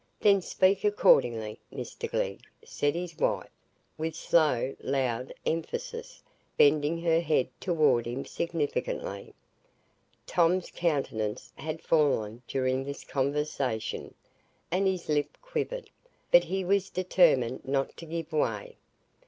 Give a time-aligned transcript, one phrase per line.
[0.19, 3.51] "Then speak accordingly, Mr Glegg!" said his wife,
[3.99, 6.23] with slow, loud emphasis,
[6.57, 9.35] bending her head toward him significantly.
[10.25, 14.15] Tom's countenance had fallen during this conversation,
[14.71, 15.91] and his lip quivered;
[16.31, 18.77] but he was determined not to give way.